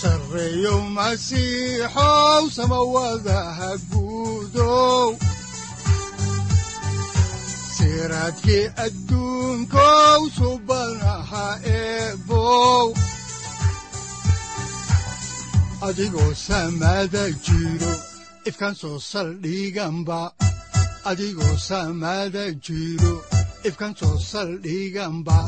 [0.00, 5.08] sareyow masiixow samawadaha guudow
[7.76, 10.20] siraadkii adduunkow
[18.80, 20.20] soo saldhiganba
[22.64, 23.14] jiro
[23.68, 25.38] ifkan soo saldhiganba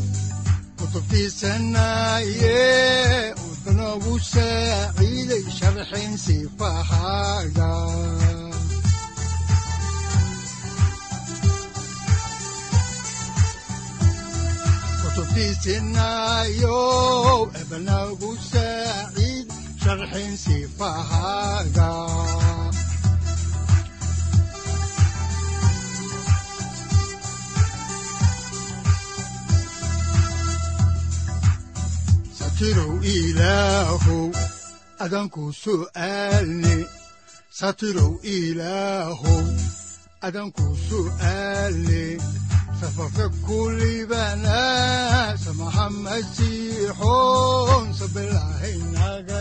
[0.79, 2.57] kutubtiisanaye
[3.69, 7.71] udanogu saaciiday sharxin sifahaaga
[15.79, 16.79] kutubtiisinayo
[17.61, 19.47] ebanagu saaciid
[19.83, 21.91] sharxin sifahaaga
[32.59, 34.35] satirow ilaahow
[34.99, 36.77] adanku su'aalne
[37.59, 39.47] satirow ilaahow
[40.27, 42.03] adanku su'aalne
[42.83, 44.59] safarka kulibana
[45.39, 49.39] samaha masiixoon sabilahaynaga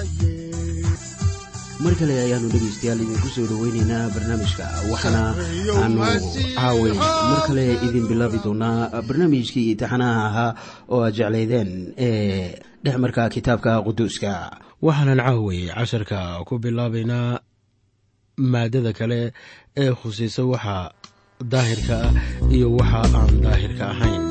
[1.81, 5.21] mar kale ayaanu dhegaystayaal idinku soo dhoweynaynaa barnaamijka waxaana
[5.81, 6.05] aanu
[6.57, 10.51] caaway mar kale idin bilaabi doonaa barnaamijkii taxanaha ahaa
[10.93, 14.33] oo aad jeclaydeen ee dhexmarka kitaabka quduuska.
[14.85, 17.39] Waxaanan caaway casharka ku bilaabaynaa
[18.51, 19.21] maadada kale
[19.81, 20.77] ee khusaysa waxa
[21.51, 22.13] daahirka ah
[22.55, 24.23] iyo waxa aan daahirka ahayn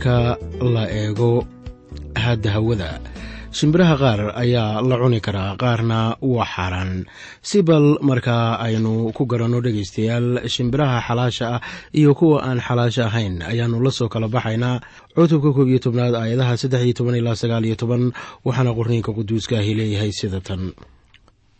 [0.00, 1.44] marka la eego
[2.16, 3.00] hadda hawada
[3.52, 7.04] shimbiraha qaar ayaa la cuni karaa qaarna waa xaaraan.
[7.42, 11.60] Si bal markaa aynu ku garanno dhegaystayaal shimbiraha xalaasha ah
[11.92, 14.80] iyo kuwa aan xalaasha ahayn ayaannu la soo kala baxaynaa
[15.14, 18.12] cutubka koob iyo tobnaad aayadaha saddex iyo toban ilaa sagaal iyo toban
[18.46, 20.72] waxaana qorniinka quduuska ahi leeyahay sida tan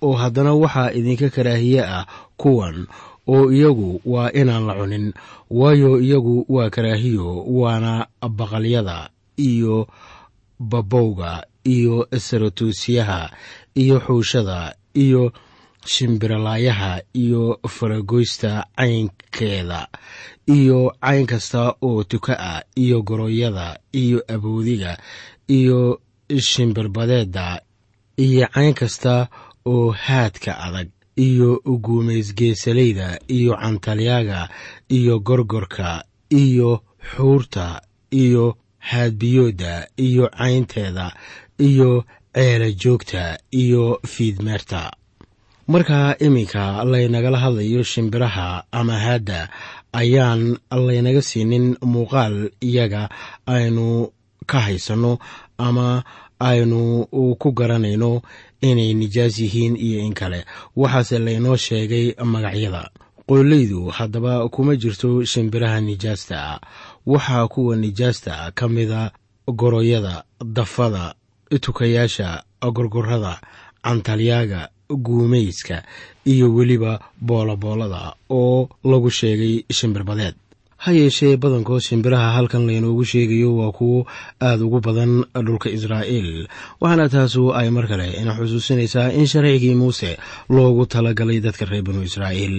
[0.02, 2.06] oo haddana waxaa idinka karaahiye ah
[2.36, 2.86] kuwan
[3.28, 5.12] oo iyagu waa inaan la cunin.
[5.50, 8.06] Waayo iyagu waa karaahiyo waana
[8.38, 9.86] baqalyada iyo
[10.60, 13.30] babowga iyo saratuusyaha
[13.74, 15.32] iyo xuushada iyo
[15.86, 19.88] shimbiralaayaha iyo faragoysta caynkeeda
[20.46, 24.98] iyo cayn kasta oo tuka ah iyo goroyada iyo aboodiga
[25.48, 26.00] iyo
[26.38, 27.62] shimbirbadeeda
[28.16, 29.28] iyo cayn kasta
[29.66, 34.48] oo haadka adag iyo guumaysgeesalayda iyo cantalyaga
[34.88, 36.82] iyo gorgorka iyo
[37.16, 37.80] xuurta
[38.10, 41.12] iyo haadbiyooda iyo caynteeda
[41.58, 42.04] iyo
[42.34, 44.90] ceela joogta iyo fiidmeerta.
[45.68, 49.48] Marka iminka laynagala hadlayo shimbiraha ama haadda
[49.92, 53.08] ayaan laynaga siinin muuqaal iyaga
[53.46, 54.08] aynu
[54.46, 55.18] ka haysanno
[55.58, 56.02] ama
[56.40, 57.06] aynu
[57.38, 58.22] ku garanayno
[58.60, 60.44] inay nijaas yihiin iyo in kale.
[60.76, 62.90] Waxaase laynoo sheegay magacyada.
[63.28, 66.60] Qooleydu haddaba kuma jirto shimbiraha nijaasta ah
[67.06, 69.12] waxaa kuwa nijaasta ka mida
[69.46, 71.14] goroyada dafada
[71.60, 73.40] tukayaasha gorgorada
[73.82, 75.82] cantalyaaga guumayska
[76.24, 80.34] iyo weliba booloboolada oo lagu sheegay shimbirbadeed
[80.84, 83.98] ha yeeshee badankood shimbiraha halkan laynoogu sheegayo waa kuwo
[84.48, 85.12] aad ugu badan
[85.46, 86.30] dhulka israa'iil.
[86.80, 90.10] Waxaana taasu ay mar kale ina xusuusinaysaa in sharcigii muuse
[90.48, 92.56] loogu talagalay dadka reer banu israa'iil.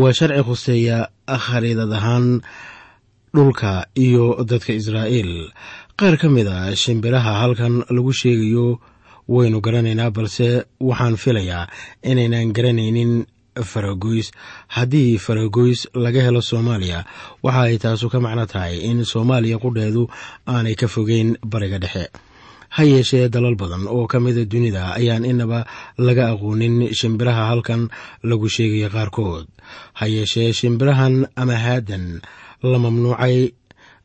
[0.00, 0.98] Waa sharci khuseeya
[1.44, 2.26] khariidad ahaan
[3.36, 3.72] dhulka
[4.04, 5.32] iyo dadka israa'iil.
[5.98, 8.80] Qaar ka mid a shimbiraha halkan lagu sheegayo
[9.28, 11.68] waynu garanaynaa balse waxaan filayaa
[12.10, 13.12] inaynan garanaynin
[13.62, 14.30] faragoys
[14.68, 17.04] haddii faragoys laga helo soomaaliya
[17.42, 20.08] waxa ay taasu ka macno tahay in soomaaliya qudheedu
[20.46, 22.08] aanay ka fogeyn bariga dhexe.
[22.68, 25.64] Ha yeeshee dalal badan oo ka mida dunida ayaan inaba
[25.96, 27.88] laga aqoonin shimbiraha halkan
[28.22, 29.46] lagu sheegaya qaarkood.
[29.98, 32.20] Ha yeeshee shimbirahan ama haadan
[32.62, 33.52] la mamnuucay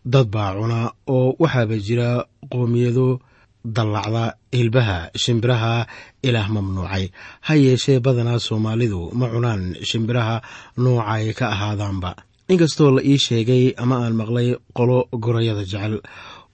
[0.05, 3.19] dad baa cuna oo waxaaba jira qoomiyado
[3.65, 5.87] dallacda hilbaha shimbiraha
[6.23, 7.09] ilaah mamnuucay.
[7.47, 10.41] Ha yeeshee badanaa soomaalidu ma cunaan shimbiraha
[10.77, 12.15] noocay ka ahaadaanba.
[12.49, 16.01] Inkastoo la ii sheegay ama aan maqlay qolo gorayada jecel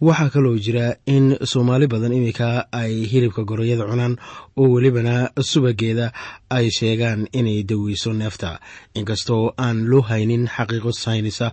[0.02, 4.16] waxaa kaloo jira in soomaali badan iminka ay hilibka gorayada cunaan
[4.56, 6.14] oo welibana subageeda
[6.50, 8.60] ay sheegaan inay daweyso neefta.
[8.96, 11.52] Inkastoo aan loo haynin xaqiiqo saynisa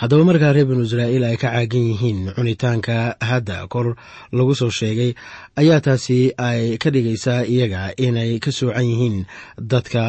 [0.00, 2.96] haddaba markaa reer banu israa'iil ay ka caagan yihiin cunitaanka
[3.30, 3.86] hadda kor
[4.36, 5.10] lagu soo sheegay
[5.60, 6.18] ayaa taasi
[6.48, 9.16] ay ka dhigaysaa iyaga inay ka soocan yihiin
[9.58, 10.02] dadka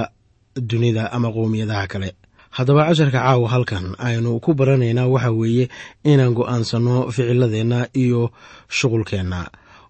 [0.69, 2.09] dunida ama qowmiyadaha kale.
[2.55, 5.65] Haddaba casharka caawa halkan aynu ku baranaynaa waxa weeye
[6.11, 8.21] inaan go'aansanno ficiladeenna iyo
[8.77, 9.41] shuqulkeenna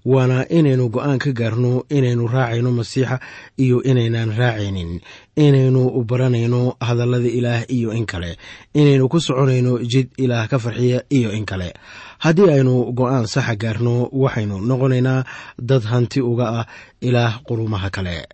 [0.05, 3.19] waana inaynu go'aan ka gaarno inaynu raacayno masiixa
[3.57, 5.01] iyo inaynan raacaynin.
[5.35, 8.37] Inaynu baranayno hadallada ilaah iyo in kale.
[8.73, 11.73] Inaynu ku soconayno jid ilaah ka farxiya iyo in kale.
[12.19, 15.23] Haddii aynu go'aan saxa gaarno waxaynu noqonaynaa
[15.59, 16.65] dad hanti uga ah
[17.01, 18.27] ilaah qurumaha kale.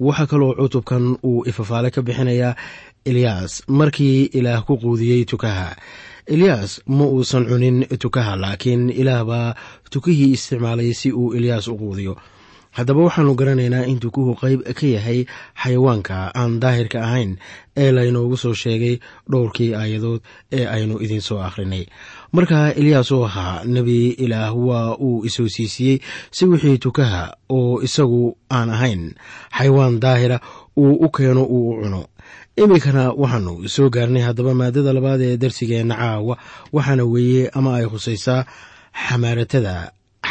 [0.00, 2.54] Waxaa kaloo cutubkan uu ifafaale ka bixinayaa
[3.04, 5.76] eliyas markii ilaah ku quudiyey tukaha
[6.34, 9.54] eliyas ma uusan cunin tukaha laakiin ilaah baa
[9.92, 12.16] tukihii isticmaalay si uu eliyas u quudiyo.
[12.76, 15.24] Haddaba waxaanu garanaynaa in tukuhu qayb ka yahay
[15.62, 17.30] xayawaanka aan daahirka ahayn
[17.76, 18.94] ee laynoogu soo sheegay
[19.30, 20.20] dhowrkii aayadood
[20.52, 21.84] ee aynu idin soo akhrinay.
[22.32, 25.98] Markaa eliyas oo ahaa nebi ilaah waa uu ishoosiisiyey
[26.30, 29.02] si wixii tukaha oo isagu aan ahayn
[29.58, 30.38] xayawaan daahira
[30.76, 32.02] uu u keeno uu u cuno
[32.62, 36.34] iminkana waxaanu soo gaarnay haddaba maadada labaad ee darsigeenna caawa
[36.76, 38.40] waxaana weeye ama ay khusaysaa
[39.06, 39.74] xamaaratada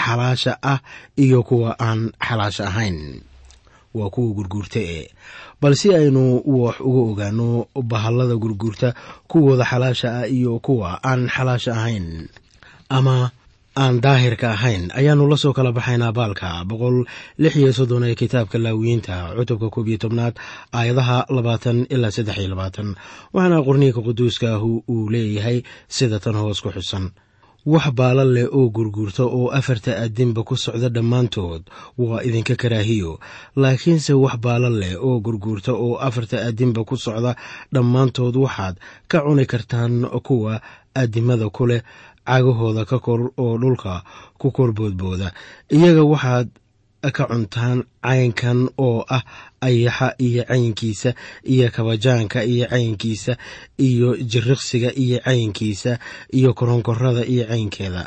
[0.01, 0.79] xalaasha ah
[1.23, 3.21] iyo kuwa aan xalaasha ahayn.
[3.97, 5.09] Waa kuwa gurguurta e
[5.61, 7.47] bal si aynu wax uga ogaano
[7.91, 8.93] bahallada gurguurta
[9.27, 12.27] kuwooda xalaasha ah iyo kuwa aan xalaasha ahayn.
[12.89, 13.31] Ama
[13.83, 16.97] aan daahirka ahayn ayaanu la soo kala baxaynaa baalka boqol
[17.43, 20.35] lix iyo soddon ee kitaabka laawiyiinta cutubka koob iyo tobnaad
[20.79, 22.89] aayadaha labaatan ilaa saddex iyo labaatan.
[23.33, 25.57] Waxaana qorniinka quduuskaahu uu leeyahay
[25.95, 27.05] sida tan hoos ku xusan.
[27.73, 31.63] Wax baala leh oo gurguurta oo afarta addinba ku socda dhammaantood
[31.99, 33.11] waa idinka karaahiyo.
[33.61, 37.31] Laakiinse wax baala leh oo gurguurta oo afarta addinba ku socda
[37.73, 38.75] dhammaantood waxaad
[39.11, 39.93] ka cuni kartaan
[40.27, 40.53] kuwa
[41.01, 41.81] addimada ku leh
[42.27, 44.03] cagahooda ka kor oo dhulka
[44.37, 45.31] ku kor boodbooda.
[45.71, 46.49] Iyaga waxaad
[47.17, 49.23] ka cuntaan caynkan oo ah
[49.67, 51.13] ayaxa iyo caynkiisa
[51.53, 53.33] iyo kabajaanka iyo caynkiisa
[53.87, 55.99] iyo jiriqsiga iyo caynkiisa
[56.37, 58.03] iyo koronkorada iyo caynkeeda.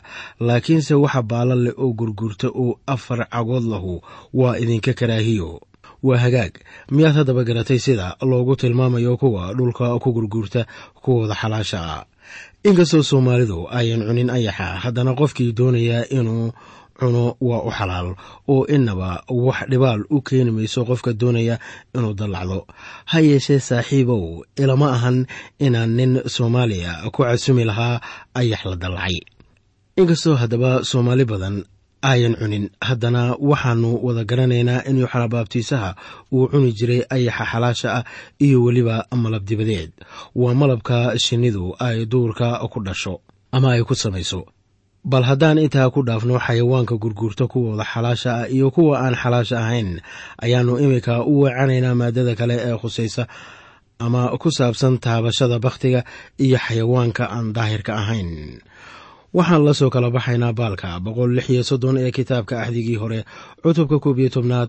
[0.47, 3.95] Laakiinse waxa baala leh oo gurgurta oo afar cagood lahu
[4.35, 5.61] waa idinka karaahiyo.
[6.03, 6.53] Waa hagaag.
[6.93, 10.67] Miyaad haddaba garatay sida loogu tilmaamayo kuwa dhulka ku gurguurta
[11.03, 12.05] kuwooda xalaasha ah
[12.69, 16.52] inkastoo soomaalidu ayan cunin ayaxa haddana qofkii doonayaa inuu
[17.00, 18.09] cuno waa u xalaal
[18.52, 19.11] oo innaba
[19.47, 21.57] wax dhibaal u keeni mayso qofka doonaya
[21.97, 22.59] inuu dallacdo.
[23.11, 24.25] Ha yeeshee saaxiibow
[24.62, 25.19] ilama ahan
[25.67, 28.00] inaan nin soomaaliya ku casumi lahaa
[28.40, 29.17] ayax la dallacay.
[30.00, 31.57] Inkastoo haddaba soomaali badan
[32.02, 32.71] ayan cunin.
[32.80, 35.90] Haddana waxaannu wada garanaynaa in yuuxana baabtiisaha
[36.33, 38.04] uu cuni jiray ayaxa xalaasha ah
[38.40, 39.92] iyo weliba malab dibadeed.
[40.35, 43.21] Waa malabka shinnidu ay duurka ku dhasho
[43.52, 44.47] ama ay ku samayso.
[45.04, 50.00] Bal haddaan intaa ku dhaafno xayawaanka gurguurta kuwooda xalaasha ah iyo kuwa aan xalaasha ahayn
[50.45, 53.25] ayaannu iminka u weecanaynaa maadada kale ee khusaysa
[54.04, 56.04] ama ku saabsan taabashada bakhtiga
[56.45, 58.61] iyo xayawaanka aan daahirka ahayn
[59.37, 63.21] waxaan la soo kala baxaynaa baalka boqol lix iyo soddon ee kitaabka axdigii hore
[63.63, 64.69] cutubka koob iyo tobnaad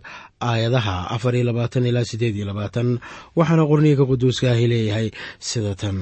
[0.49, 2.99] aayadaha afar iyo labaatan ilaa siddeed iyo labaatan
[3.37, 5.07] waxaana qorniinka quduuska ahi leeyahay
[5.39, 5.97] sida tan.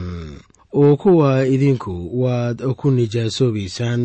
[0.73, 4.01] Oo kuwa idinku waad ku nijaasoobaysaan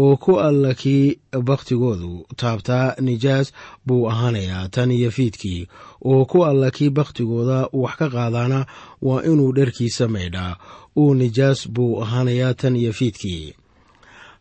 [0.00, 1.18] oo ku alla kii
[1.48, 3.52] bakhtigoodu taabtaa nijaas
[3.86, 5.66] buu ahaanayaa tan iyo fiidkii
[6.04, 8.66] oo ku alla kii bakhtigooda wax ka qaadaana
[9.02, 10.56] waa inuu dharkiisa maydhaa
[10.96, 13.54] uu nijaas buu ahaanayaa tan iyo fiidkii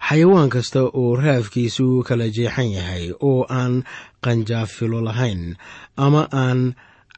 [0.08, 3.74] xayawaan kasta oo raafkiisu kala jeexan yahay oo aan
[4.24, 5.56] qanjaafilo lahayn
[6.06, 6.60] ama aan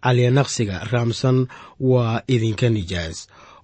[0.03, 1.37] calyanaqsiga raamsan
[1.79, 3.17] waa idinka nijaas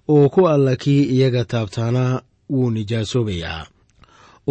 [0.08, 2.04] oo ku alla kii iyaga taabtaana
[2.50, 3.62] wuu nijaasoobayaa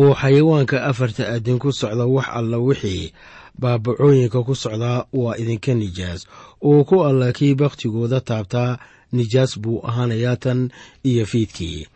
[0.01, 3.13] oo xayawaanka afarta addin ku socda wax alla wixii
[3.61, 6.21] baabacooyinka ku socdaa waa idinka nijaas
[6.69, 8.77] oo ku alla kii bakhtigooda taabtaa
[9.11, 10.69] nijaas buu ahaanayaa tan
[11.09, 11.87] iyo fiidkii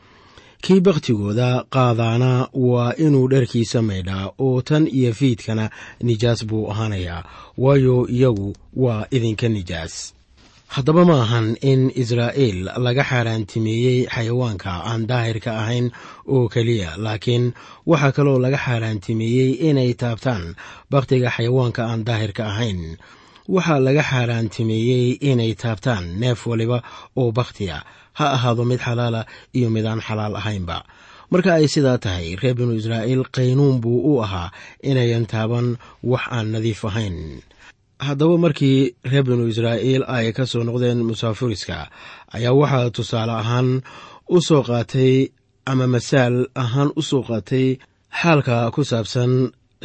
[0.63, 2.31] kii bakhtigooda qaadaana
[2.69, 5.65] waa inuu dharkiisa maydhaa oo tan iyo fiidkana
[6.07, 7.23] nijaas buu ahaanayaa.
[7.57, 8.49] Waayo iyagu
[8.83, 10.13] waa idinka nijaas.
[10.73, 15.87] Haddaba ma ahan in israa'iil laga xaaraantimeeyey xayawaanka aan daahirka ahayn
[16.33, 17.45] oo keliya laakiin
[17.91, 20.45] waxaa kaloo laga xaaraantimeeyey inay taabtaan
[20.91, 22.81] bakhtiga xayawaanka aan daahirka ahayn
[23.55, 26.77] waxaa laga xaaraantimeeyey inay taabtaan neef waliba
[27.19, 27.77] oo bakhtiya.
[28.17, 29.21] Ha ahaado mid xalaala
[29.57, 30.77] iyo mid aan xalaal ahaynba.
[31.31, 34.51] Marka ay sidaa tahay reer binu israa'iil qaynuun buu u ahaa
[34.89, 35.67] inayan taaban
[36.11, 37.41] wax aan nadiif ahayn.
[38.05, 41.77] Haddaba markii reer binu israa'iil ay ka soo noqdeen musaafuriska
[42.35, 43.69] ayaa waxaa tusaale ahaan
[44.29, 45.13] u soo qaatay
[45.71, 47.67] ama masaal ahaan u soo qaatay
[48.19, 49.31] xaalka ku saabsan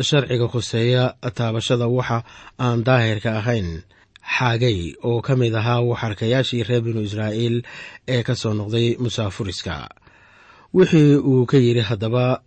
[0.03, 2.19] sharciga khuseeya taabashada waxa
[2.59, 3.83] aan daahirka ahayn.
[4.39, 7.57] Xaagay oo ka mid ahaa waxarkayaashii reer binu israa'iil
[8.15, 9.89] ee ka soo noqday musaafuriska
[10.75, 12.43] wixii uu ka yidhi haddaba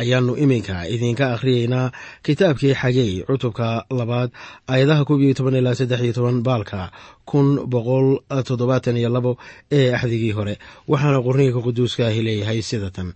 [0.00, 1.90] ayaannu iminka idinka akhriyeynaa
[2.22, 4.30] kitaabkii xagey cutubka labaad
[4.70, 6.92] aayadaha koob iyo toban ilaa saddex iyo toban baalka
[7.30, 8.08] kun boqol
[8.48, 9.32] toddobaatan iyo labo
[9.72, 10.54] ee axdigii hore.
[10.90, 13.08] Waxaana qorniinka quduuska ahi leeyahay sida tan.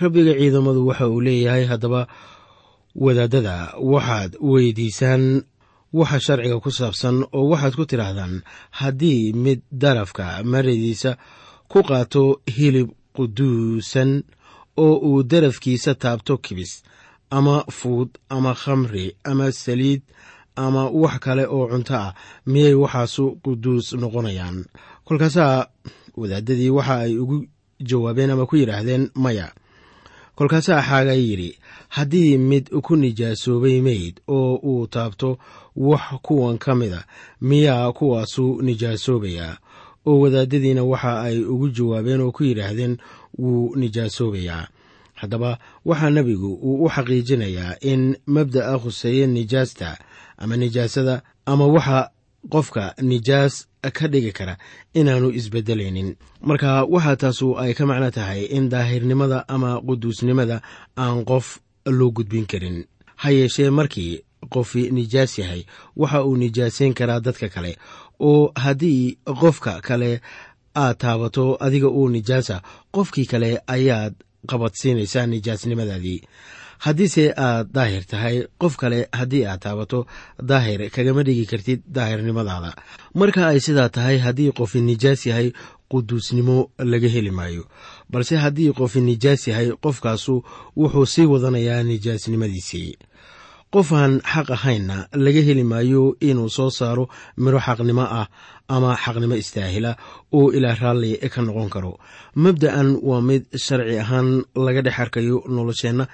[0.00, 2.00] Rabbiga ciidamadu waxa uu leeyahay haddaba
[2.94, 5.42] wadaadada waxaad weydiisaan
[5.92, 11.16] waxa sharciga ku saabsan oo waxaad ku tidhaahdaan haddii mid darafka maradiisa
[11.68, 14.10] ku qaato hilib quduusan
[14.76, 16.82] oo uu darafkiisa taabto kibis
[17.30, 20.02] ama fuud ama khamri ama saliid
[20.56, 22.14] ama wax kale oo cunto ah
[22.46, 24.64] miyay waxaasu quduus noqonayaan?
[25.04, 25.66] Kolkaasaa
[26.16, 27.46] wadaadadii waxa ay ugu
[27.80, 29.48] jawaabeen ama ku yidhaahdeen maya.
[30.36, 31.56] Kolkaasaa xaaga yidhi
[31.96, 35.38] haddii mid ku nijaasoobay meyd oo uu taabto
[35.76, 37.04] wax kuwan ka mida
[37.40, 39.56] miyaa kuwaasu nijaasoobayaa
[40.06, 42.96] oo wadaadadiina waxa ay ugu jawaabeen oo ku yidhaahdeen
[43.38, 44.66] wuu nijaasoobayaa
[45.14, 49.98] haddaba waxaa nebigu uu u xaqiijinayaa in mabda'a khuseeye nijaasta
[50.38, 52.10] ama nijaasada ama waxa
[52.48, 53.54] qofka nijaas
[53.92, 54.56] ka dhigi kara
[54.94, 56.16] inaanu isbedelaynin.
[56.40, 60.62] Marka waxaa taasu ay ka macno tahay in daahirnimada ama quduusnimada
[60.98, 62.84] aan qof loo gudbin karin.
[63.16, 64.20] Ha yeeshee markii
[64.50, 65.64] qofi nijaas yahay
[65.96, 67.76] waxa uu nijaasayn karaa dadka kale.
[68.20, 70.20] Oo haddii qofka kale
[70.76, 74.14] aad taabato adiga uu nijaasa qofkii kale ayaad
[74.46, 76.22] qabadsiinaysaa nijaasnimadaadii.
[76.78, 80.06] Haddiise aad daahir tahay qof kale haddii aad taabato
[80.42, 82.74] daahir kagama dhigi kartid daahirnimadaada.
[83.14, 85.52] Marka ay sidaa tahay haddii qofi nijaas yahay
[85.90, 87.64] quduusnimo laga heli maayo
[88.12, 90.34] balse haddii qofi nijaas yahay qofkaasu
[90.76, 92.92] wuxuu sii wadanayaa nijaasnimadiisii.
[93.74, 97.04] Qof aan xaq ahaynna laga heli maayo inuu soo saaro
[97.42, 98.26] midho xaqnimo ah
[98.68, 99.92] ama xaqnimo istaahila
[100.38, 101.92] oo ilaa raalli ka noqon karo.
[102.42, 104.28] Mabda'an waa mid sharci ahaan
[104.64, 106.04] laga dhex arkayo nolosheenna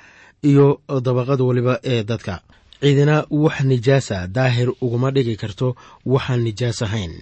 [0.50, 0.66] iyo
[1.06, 2.34] dabaqad waliba ee dadka.
[2.80, 5.68] Ciidina wax nijaasa daahir uguma dhigi karto
[6.06, 7.12] waxaan nijaas ahayn.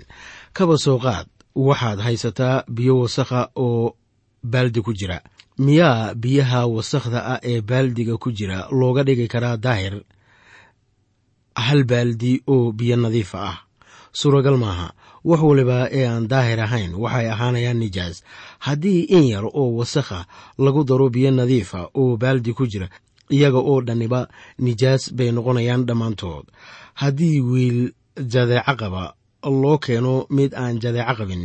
[0.56, 1.26] Kaba soo qaad
[1.68, 3.97] waxaad haysataa biyo wasakha oo
[4.53, 5.19] baaldi ku jira.
[5.59, 9.95] Miyaa biyaha wasakhda ah ee baaldiga ku jira looga dhigi karaa daahir.
[11.67, 13.59] Hal baaldi oo biyo nadiifa ah.
[14.12, 14.88] Suuragal maaha.
[15.25, 18.17] Wax waliba ee aan daahir ahayn waxay ahaanayaan nijaas.
[18.65, 20.26] Haddii in yar oo wasakha
[20.59, 22.88] lagu daro biyo nadiifa oo baaldi ku jira
[23.31, 24.29] iyaga oo dhanniba
[24.65, 26.47] nijaas bay noqonayaan dhammaantood.
[27.00, 27.81] Haddii wiil
[28.33, 29.03] jadeeco qaba
[29.62, 31.43] loo keeno mid aan jadeeco qabin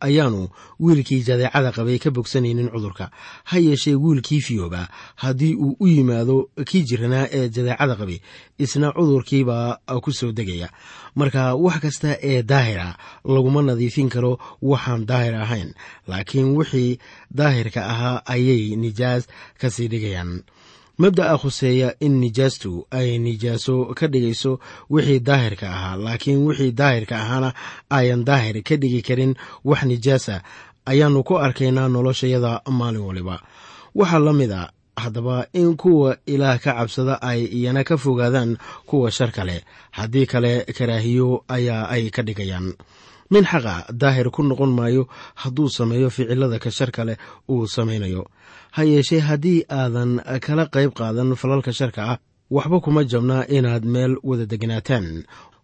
[0.00, 0.48] ayaanu
[0.80, 3.10] wiilkii jadeecada qabay ka bogsanaynin cudurka.
[3.44, 8.18] Ha yeeshee wiilkii fiyooba haddii uu u yimaado kii jiranaa ee jadeecada qabay
[8.58, 10.68] isna cudurkiibaa ku soo degaya.
[11.14, 15.74] Marka wax kasta ee daahira laguma nadiifin karo waxaan daahir ahayn
[16.06, 16.98] laakiin wixii
[17.30, 19.26] daahirka ahaa ayay nijaas
[19.60, 20.42] ka sii dhigayaan
[20.98, 24.52] mabda'a khuseeya in nijaastu ay nijaaso ka dhigayso
[24.90, 27.50] wixii daahirka ahaa laakiin wixii daahirka ahaana
[27.98, 29.32] ayan daahir ka dhigi karin
[29.64, 30.42] wax nijaasa
[30.90, 33.36] ayaannu ku arkaynaa noloshayada maalin waliba.
[33.94, 38.56] Waxaa la mid a haddaba in kuwa ilaah ka cabsada ay iyana ka fogaadaan
[38.88, 42.74] kuwa shar kale haddii kale karaahiyo ayaa ay ka dhigayaan
[43.30, 45.08] min xaqa daahir ku noqon maayo
[45.42, 47.14] hadduu sameeyo ficilada ka shar kale
[47.50, 48.22] uu samaynayo
[48.76, 52.18] ha yeeshee haddii aadan kala qayb qaadan falalka sharka ah
[52.50, 55.06] waxba kuma jabnaa inaad meel wada degnaataan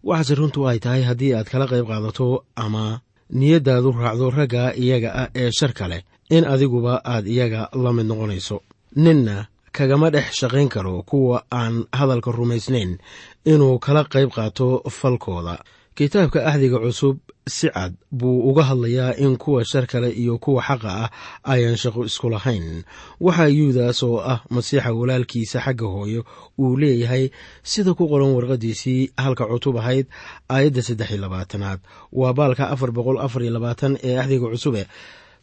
[0.03, 3.01] waxaase runtu ay tahay haddii aad kala qayb qaadato ama
[3.39, 8.57] niyaddaadu raacdo ragga iyaga ah ee sharka leh in adiguba aad iyaga la mid noqonayso.
[8.95, 12.97] Ninna kagama dhex shaqayn karo kuwa aan hadalka rumaysnayn
[13.45, 15.55] inuu kala qayb qaato falkooda
[15.97, 20.89] kitaabka axdiga cusub si cad buu uga hadlayaa in kuwa shar kale iyo kuwa xaqa
[21.03, 21.09] ah
[21.53, 22.83] ayaan shaqo isku lahayn.
[23.25, 26.21] Waxaa yuudas oo ah masiixa walaalkiisa xagga hooyo
[26.59, 27.29] uu leeyahay
[27.63, 30.07] sida ku qoran warqadiisii halka cutub ahayd
[30.49, 31.79] aayadda saddex iyo labaatanaad.
[32.11, 34.81] Waa baalka afar boqol afar iyo labaatan ee axdiga cusube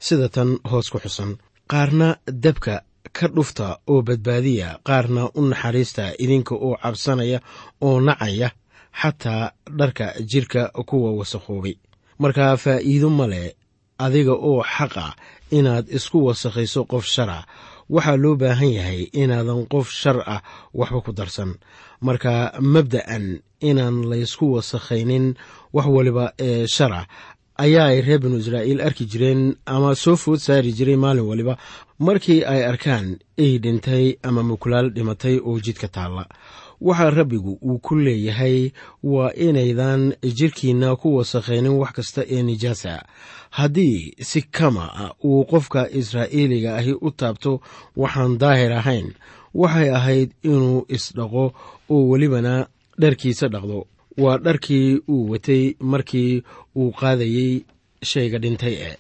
[0.06, 1.30] sida tan hoos ku xusan.
[1.70, 2.82] Qaarna dabka
[3.16, 7.38] ka dhufta oo badbaadiya qaarna u naxariista idinka oo cabsanaya
[7.86, 8.48] oo nacaya
[9.00, 11.74] xataa dharka jirka kuwa wasakhoobay.
[12.18, 13.52] Markaa faa'iido ma leh
[13.98, 15.14] adiga oo xaqa
[15.50, 17.38] inaad isku wasakhayso qof shara
[17.90, 20.40] waxaa loo baahan yahay inaadan qof shar ah
[20.74, 21.50] waxba ku darsan.
[22.00, 23.24] Marka mabda'an
[23.60, 25.34] inaan laysku wasakhaynin
[25.72, 27.06] wax waliba ee shara
[27.64, 31.54] ayaa ay reer binu israa'iil arki jireen ama soo food saari jiray maalin waliba.
[31.98, 36.24] Markii ay arkaan ey dhintay ama mukulaal dhimatay oo jidka taalla
[36.86, 38.58] waxaa rabbigu uu ku leeyahay
[39.12, 40.02] waa inaydan
[40.38, 42.94] jirkiinna ku wasakhaynin wax kasta ee nijaasa.
[43.50, 47.52] Haddii si kama ah uu qofka israa'iiliga ahi u taabto
[48.02, 49.08] waxaan daahir ahayn
[49.60, 51.44] waxay ahayd inuu isdhaqo
[51.94, 52.54] oo welibana
[53.00, 53.78] dharkiisa dhaqdo.
[54.22, 56.42] Waa dharkii uu watay markii
[56.76, 57.52] uu qaadayey
[58.10, 58.90] shayga dhintay e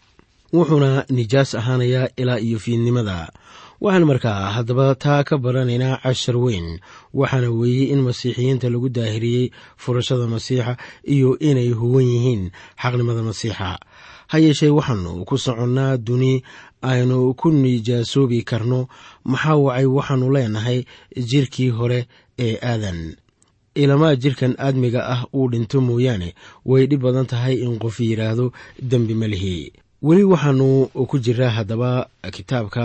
[0.52, 3.32] wuxuuna nijaas ahaanayaa ilaa iyo fiidnimada
[3.84, 6.68] waxaan markaa haddaba taa ka baranaynaa cashar weyn
[7.20, 9.46] waxaana weeye in masiixiyiinta lagu daahiriyey
[9.82, 10.76] furashada masiixa
[11.14, 12.42] iyo inay huwan yihiin
[12.82, 13.68] xaqnimada masiixa.
[14.30, 16.42] Ha yeeshee waxaanu ku soconnaa duni
[16.90, 18.80] aynu ku nijaasoobi karno
[19.24, 20.78] maxaa wacay waxaannu leenahay
[21.30, 22.00] jirkii hore
[22.38, 23.16] ee aadan?
[23.74, 26.34] Ilamaa jirkan aadmiga ah uu dhinto mooyaane
[26.70, 28.52] way dhib badan tahay in qof yidhaahdo
[28.90, 29.72] dembi ma lihi.
[30.02, 31.90] Weli waxaanu ku jiraa haddaba
[32.34, 32.84] kitaabka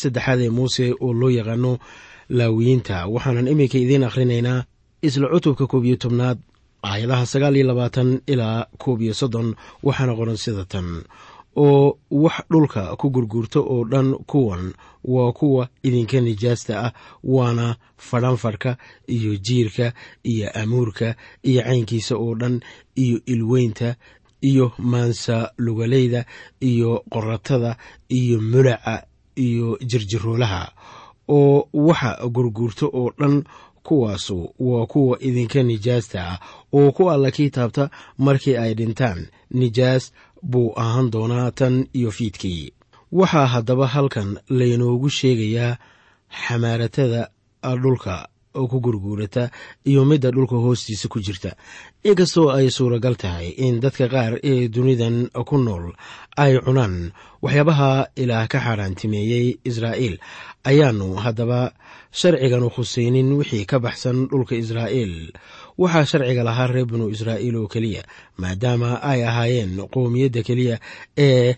[0.00, 1.72] saddexaad ee muuse oo loo yaqaano
[2.38, 2.96] laawiyiinta.
[3.14, 4.64] Waxaanan iminka idiin akhrinaynaa
[5.06, 6.38] isla cutubka koob iyo tobnaad
[6.82, 9.48] aayadaha sagaal iyo labaatan ilaa koob iyo soddon
[9.86, 10.88] waxaana qoran sida tan.
[11.56, 14.64] Oo wax dhulka ku gurguurta oo dhan kuwan
[15.14, 16.92] waa kuwa idinka nijaasta ah
[17.34, 17.76] waana
[18.08, 18.76] fadhanfadhka
[19.16, 19.86] iyo jiirka
[20.32, 21.08] iyo amuurka
[21.48, 22.60] iyo caynkiisa oo dhan
[23.02, 23.94] iyo ilweynta
[24.42, 26.26] iyo maansa lugaleyda
[26.60, 27.76] iyo qoratada
[28.18, 30.72] iyo mulaca iyo jirjiroolaha
[31.28, 33.44] oo waxa gurguurta oo dhan
[33.82, 36.38] kuwaasu waa kuwa idinka nijaasta ah
[36.72, 39.26] oo ku alla kii taabta markii ay dhintaan.
[39.50, 42.72] Nijaas buu ahaan doonaa tan iyo fiidkii.
[43.12, 45.76] Waxaa haddaba halkan laynoogu sheegayaa
[46.48, 47.28] xamaaratada
[47.82, 49.50] dhulka ku gurguurata
[49.84, 51.52] iyo midda dhulka hoostiisa ku jirta.
[52.06, 55.92] Inkastoo ay suuragal tahay in dadka qaar ee dunidan ku nool
[56.38, 57.10] ay cunaan
[57.42, 57.90] waxyaabaha
[58.22, 60.16] ilaah ka xaaraantimeeyey israa'iil
[60.70, 61.72] ayaanu haddaba
[62.14, 65.32] sharciganu khusaynin wixii ka baxsan dhulka israa'iil.
[65.78, 68.02] Waxaa sharciga lahaa reer binu israa'iil oo keliya
[68.38, 70.76] maadaama ay ahaayeen qowmiyadda keliya
[71.18, 71.56] ee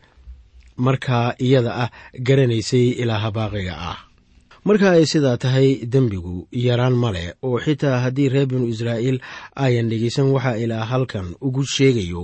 [0.77, 1.91] markaa iyada ah
[2.27, 3.99] garanaysay ilaaha baaqiga ah
[4.67, 6.35] marka ay sidaa tahay dembigu
[6.67, 9.19] yaraan ma leh oo xitaa haddii reer binu israa'iil
[9.65, 12.23] ayan dhegeysan waxa ilaa halkan ugu sheegayo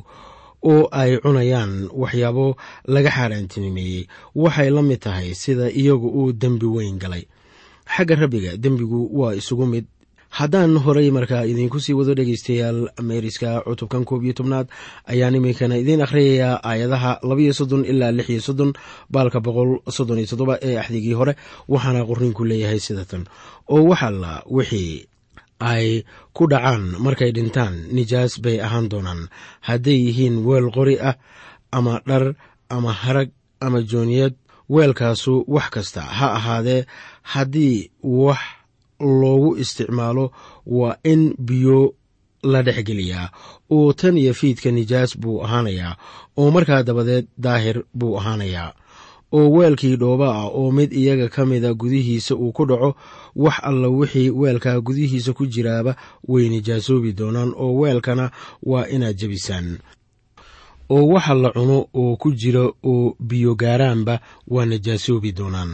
[0.71, 2.47] oo ay cunayaan waxyaabo
[2.95, 4.03] laga xaaraantinimeeyey.
[4.43, 7.25] Waxay la mid tahay sida iyagu uu dembi weyn galay.
[7.95, 9.87] Xagga rabbiga dembigu waa isugu mid
[10.39, 14.67] haddaan horay markaa idiinku sii wado dhegaystayaal meeriska cutubkan koob iyo tobnaad
[15.13, 18.71] ayaan iminkana idiin akhriyayaa aayadaha labaiyo soddon ilaa lix iyo soddon
[19.13, 21.33] baalka boqol soddon iyo toddoba ee axdigii hore
[21.69, 23.23] waxaana qorniinku leeyahay sida tan
[23.75, 25.05] oo waxalla wixii
[25.73, 25.89] ay
[26.37, 29.21] ku dhacaan markay dhintaan nijaas bay ahaan doonaan.
[29.69, 31.15] Hadday yihiin weel qori ah
[31.79, 32.25] ama dhar
[32.77, 34.35] ama harag ama jooniyad
[34.75, 36.81] weelkaasu wax kasta ha ahaadee
[37.33, 38.43] haddii wax
[39.03, 40.31] loogu isticmaalo
[40.67, 41.95] waa in biyo
[42.43, 43.29] la dhexgeliyaa
[43.71, 45.97] oo tan iyo fiidka nijaas buu ahaanayaa
[46.37, 48.73] oo markaa dabadeed daahir buu ahaanayaa.
[49.33, 52.97] Oo weelkii dhooba ah oo mid iyaga ka mida gudihiisa uu ku dhaco
[53.37, 55.97] wax alla wixii weelkaa gudihiisa ku jiraaba
[56.29, 58.31] way nijaasoobi doonaan oo weelkana
[58.63, 59.79] waa inaad jebisaan.
[60.91, 65.73] Oo waxa la cuno oo ku jira oo biyo gaaraanba waa nijaasoobi doonaan.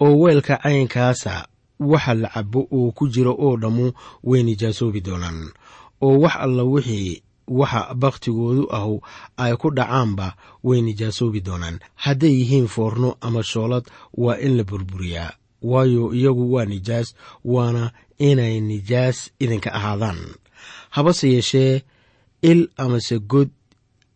[0.00, 1.46] Oo weelka caynkaasa
[1.80, 3.92] waxa la cabo oo ku jira oo dhammu
[4.24, 5.48] way nijaasoobi doonaan.
[6.00, 9.00] Oo wax alla wixii waxa bakhtigoodu ahu
[9.36, 11.78] ay ku dhacaanba way nijaasoobi doonaan.
[11.94, 15.32] Hadday yihiin foorno ama shoolad waa in la burburiyaa.
[15.62, 17.14] Waayo iyagu waa nijaas
[17.44, 20.18] waana inay nijaas idinka ahaadaan.
[20.90, 21.82] Habase yeeshee
[22.42, 23.48] il amase god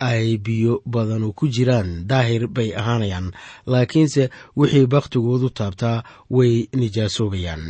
[0.09, 1.91] ay biyo badanu ku jiraan.
[2.11, 3.27] Daahir bay ahaanayaan
[3.73, 4.23] laakiinse
[4.59, 5.99] wixii bakhtigoodu taabtaa
[6.37, 7.65] way nijaasoobayaan.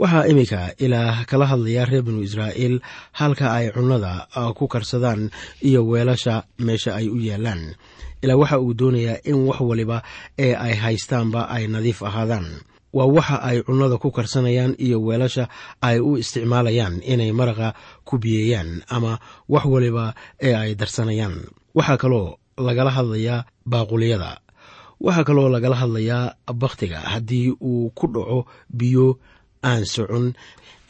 [0.00, 2.76] Waxaa iminka ilaah kala hadlayaa reer binu israa'iil
[3.20, 4.12] halka ay cunnada
[4.56, 5.28] ku karsadaan
[5.68, 6.34] iyo weelasha
[6.66, 7.76] meesha ay u yaallaan.
[8.22, 9.98] Ilaa waxa uu doonayaa in wax waliba
[10.38, 12.48] ee ay haystaanba ay nadiif ahaadaan
[12.96, 15.48] waa waxa ay cunnada ku karsanayaan iyo weelasha
[15.82, 17.74] ay u isticmaalayaan inay maraqa
[18.04, 21.46] ku biyeeyaan ama wax waliba ee ay darsanayaan.
[21.74, 24.30] Waxaa kaloo lagala hadlayaa baaquliyada
[25.00, 28.38] waxaa kaloo lagala hadlayaa bakhtiga haddii uu ku dhaco
[28.78, 29.18] biyo
[29.62, 30.34] aan socon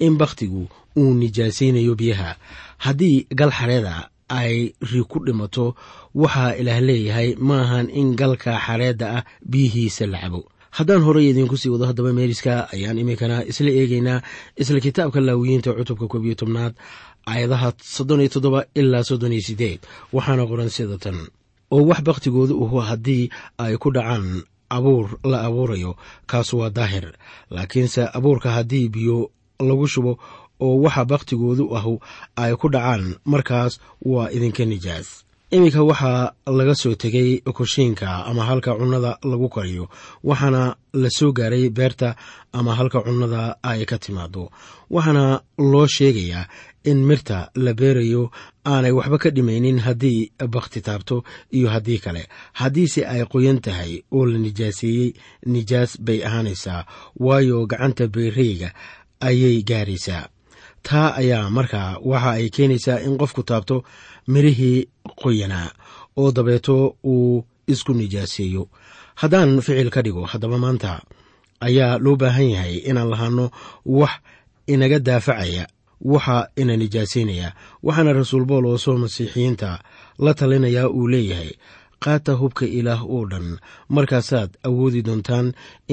[0.01, 0.63] in bakhtigu
[0.97, 2.31] uu nijaasaynayo biyaha.
[2.85, 5.77] Haddii gal xareeda ay ri ku dhimato
[6.15, 11.69] waxaa ilaah leeyahay maahan in galka xareedda ah biyihiisa la cabo haddaan horey idiinku sii
[11.75, 14.23] wado haddaba meeriska ayaan iminkana isla eegaynaa
[14.57, 16.75] isla kitaabka laawiyiinta cutubka koob iyo tobnaad
[17.27, 19.81] aayadaha soddon iyo toddoba ilaa soddon iyo siddeed.
[20.13, 21.19] Waxaana qoran sida tan.
[21.71, 27.13] Oo wax bakhtigooda uhu haddii ay ku dhacaan abuur la abuurayo kaasu waa daahir.
[27.51, 29.31] Laakiinse abuurka haddii biyo
[29.61, 30.19] lagu shubo
[30.61, 31.95] oo waxa bakhtigoodu ahu
[32.37, 35.09] ay ku dhacaan markaas waa idinka nijaas
[35.51, 39.89] iminka waxaa laga soo tegay kushiinka ama halka cunnada lagu kariyo
[40.25, 42.15] waxaana la soo gaaray beerta
[42.53, 44.51] ama halka cunnada ay ka timaado
[44.91, 46.47] waxaana loo sheegayaa
[46.85, 48.31] in mirta la beerayo
[48.67, 52.29] aanay waxba ka dhimaynin haddii bakhti taabto iyo haddii kale.
[52.53, 55.13] Haddiise ay qoyan tahay oo la nijaaseeyey
[55.47, 56.87] nijaas bay ahaanaysaa
[57.17, 58.71] waayo gacanta beereyga
[59.21, 60.29] ayay gaaraysaa.
[60.83, 63.85] Taa ayaa markaa waxa ay keenaysaa in qofku taabto
[64.29, 64.89] mirihii
[65.23, 65.71] qoyanaa
[66.17, 68.69] oo dabeeto uu isku nijaaseeyo.
[69.15, 71.01] Haddaan ficil ka dhigo haddaba maanta
[71.61, 73.51] ayaa loo baahan yahay inaan lahaano
[73.87, 74.11] wax
[74.67, 75.67] inaga daafacaya
[76.01, 77.53] waxa ina nijaasaynaya
[77.83, 79.79] waxaana rasuul boolos oo masiixiyiinta
[80.19, 81.51] la talinayaa uu leeyahay
[82.05, 83.47] qaata hubka ilaah oo dhan.
[83.97, 85.47] Markaasaad awoodi doontaan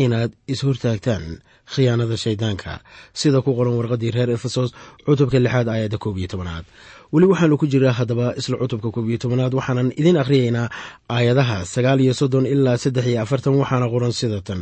[0.04, 1.26] inaad is-hortaagtaan
[1.74, 2.74] khiyaanada shayddaanka
[3.20, 4.70] sida ku qoran warqaddii reer efesos
[5.06, 6.66] cutubka lixaad aayadda koob iyo tobanaad.
[7.14, 10.68] Weli waxaanu ku jiraa haddaba isla cutubka koob iyo tobanaad waxaanan idiin akhriyaynaa
[11.16, 14.62] aayadaha sagaal iyo soddon ilaa saddex iyo afartan waxaana qoran sida tan.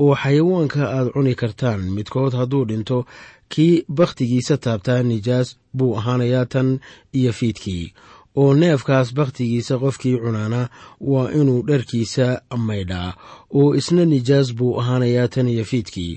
[0.00, 2.98] Oo xayawaanka aad cuni kartaan midkood hadduu dhinto
[3.52, 6.68] kii bakhtigiisa taabtaa nijaas buu ahaanayaa tan
[7.18, 7.84] iyo fiidkii
[8.40, 10.60] oo neefkaas bakhtigiisa qofkii cunaana
[11.10, 12.26] waa inuu dharkiisa
[12.68, 13.10] maydhaa
[13.58, 16.12] oo isna nijaas buu ahaanayaa tan iyo fiidkii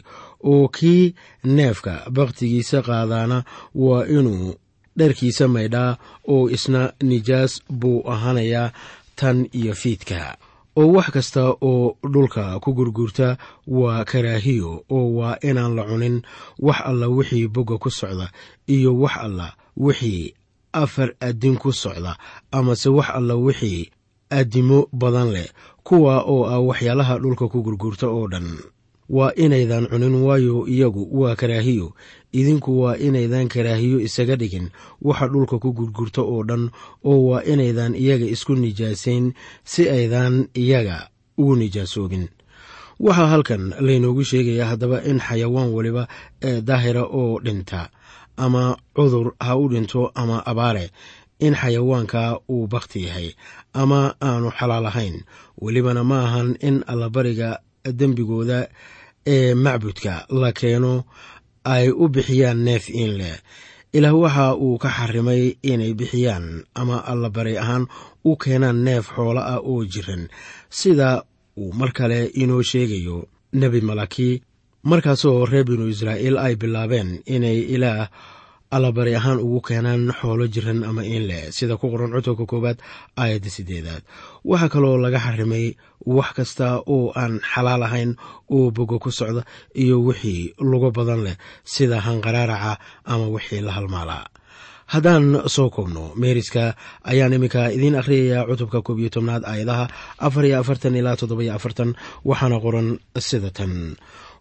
[0.52, 3.38] oo kii neefka bakhtigiisa qaadaana
[3.76, 4.56] waa inuu
[5.00, 5.98] dharkiisa maydhaa
[6.34, 8.72] oo isna nijaas buu ahaanayaa
[9.20, 10.38] tan iyo fiidka.
[10.76, 16.22] Oo wax kasta oo dhulka ku gurgurta waa karaahiyo oo waa inaan la cunin
[16.60, 18.28] wax alla wixii bogga ku socda
[18.68, 20.34] iyo wax alla wixii
[20.74, 22.18] afar addin ku socda
[22.52, 23.90] amase wax alla wixii
[24.30, 25.50] addimo badan leh
[25.84, 28.48] kuwa oo ah waxyaalaha dhulka ku gurgurta oo dhan.
[29.12, 31.92] Waa inaydan cunin waayo iyagu waa karaahiyo.
[32.32, 34.70] Idinku waa inaydan karaahiyo isaga dhigin
[35.02, 36.72] waxa dhulka ku gurgurta oo dhan
[37.04, 42.30] oo waa inaydan iyaga isku nijaasayn si aydan iyaga ugu nijaasoobin
[43.00, 46.08] waxaa halkan laynoogu sheegayaa haddaba in xayawaan weliba
[46.42, 47.90] ee daahira oo dhinta
[48.46, 48.64] ama
[48.96, 50.86] cudur ha u dhinto ama abaare
[51.46, 52.22] in xayawaanka
[52.54, 53.30] uu bakhti yahay
[53.82, 55.18] ama aanu xalaal ahayn.
[55.62, 57.50] Welibana ma ahan in allabariga
[58.00, 58.60] dembigooda
[59.36, 60.94] ee macbudka la keeno
[61.74, 63.38] ay u bixiyaan neef in leh.
[63.98, 66.46] Ilaah waxa uu ka xarimay inay bixiyaan
[66.82, 67.84] ama allabari ahaan
[68.30, 70.24] u keenaan neef xoolo ah oo jiran.
[70.70, 71.10] Sida
[71.62, 73.18] uu mar kale inoo sheegayo
[73.60, 74.30] nebi malaki
[74.84, 78.08] markaasoo reer binu israa'iil ay bilaabeen inay ilaah
[78.72, 82.80] allabari ahaan ugu keenaan xoolo jiran ama in leh sida ku qoran cutubka koowaad
[83.22, 84.04] aayadda sideedaad
[84.50, 85.66] waxaa kaloo laga xarimay
[86.16, 88.12] wax kasta oo aan xalaal ahayn
[88.56, 89.44] oo bogo ku socda
[89.76, 91.36] iyo wixii lugo badan leh
[91.74, 92.80] sida hanqaraaraca
[93.12, 94.26] ama wixii la halmaalaa
[94.94, 96.64] haddaan soo koobno meeriska
[97.12, 99.86] ayaan iminka idiin akhriyayaa cutubka koob iyo tobnaad aayadaha
[100.26, 101.90] afar iyo afartan ilaa toddobiyo afartan
[102.30, 102.88] waxaana qoran
[103.28, 103.74] sida tan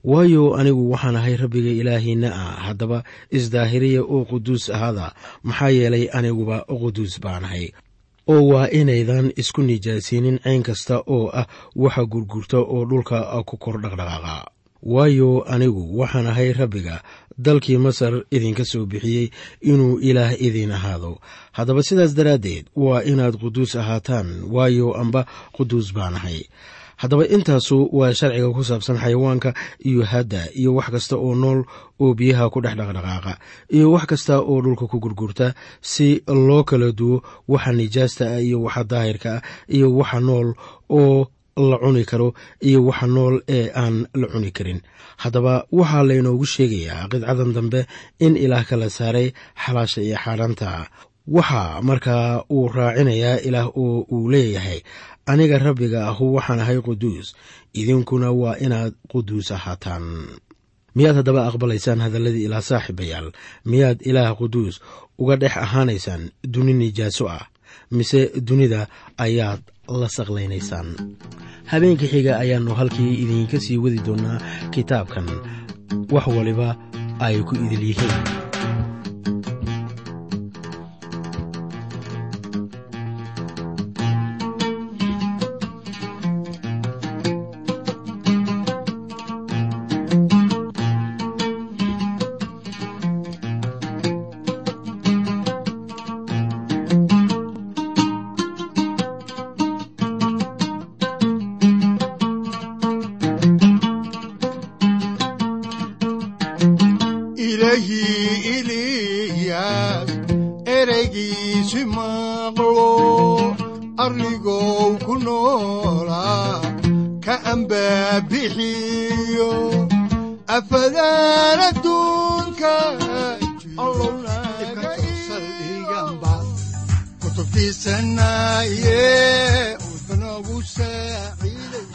[0.04, 6.56] waayo anigu waxaan ahay rabbiga ilaahiinna ah haddaba isdaahiriya oo quduus ahaada maxaa yeelay aniguba
[6.80, 7.66] quduus baanahay
[8.28, 13.76] oo waa inaydan isku nijaasinin cayn kasta oo ah waxa gurgurta oo dhulka ku kor
[13.82, 14.36] dhaqdhaqaaqa.
[14.82, 17.02] Waayo anigu waxaan ahay rabbiga
[17.38, 19.28] dalkii masar idinka soo bixiyey
[19.60, 21.20] inuu ilaah idiin ahaado.
[21.52, 26.40] Haddaba sidaas daraaddeed waa inaad quduus ahaataan waayo amba quduus baanahay
[27.00, 29.50] haddaba intaasu waa sharciga ku saabsan xayawaanka
[29.88, 31.60] iyo hadda iyo wax kasta oo nool
[32.02, 33.32] oo biyaha ku dhex dhaqdhaqaaqa
[33.76, 35.46] iyo wax kasta oo dhulka ku gurgurta
[35.92, 36.08] si
[36.48, 37.16] loo kala duwo
[37.52, 39.42] waxa nijaasta ah iyo waxa daahirka ah
[39.76, 40.48] iyo waxa nool
[40.98, 41.26] oo
[41.70, 42.28] la cuni karo
[42.68, 44.80] iyo waxa nool ee aan la cuni karin.
[45.22, 47.80] Haddaba waxaa laynoogu sheegayaa qidcadan dambe
[48.24, 49.28] in ilaah kala saaray
[49.62, 50.68] xalaasha iyo xaadhanta
[51.28, 54.80] waxaa markaa uu raacinayaa ilaah oo uu leeyahay
[55.26, 57.34] aniga rabbiga ahu waxaan ahay quduus
[57.72, 60.26] idinkuna waa inaad quduus ahaataan.
[60.94, 63.30] Miyaad haddaba aqbalaysaan hadalladii ilaah saaxiibayaal?
[63.64, 64.80] Miyaad ilaah quduus
[65.18, 67.46] uga dhex ahaanaysaan duni nijaaso ah?
[67.90, 69.62] Mise dunida ayaad
[70.00, 70.88] la saqlaynaysaan
[71.70, 74.38] habeenka xiga ayaannu halkii idinka sii wadi doonaa
[74.74, 75.26] kitaabkan.
[76.10, 76.68] Wax waliba
[77.22, 78.49] ay ku idil yihiin